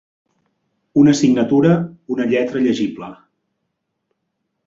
[1.01, 1.75] Una signatura,
[2.15, 3.11] una lletra llegible.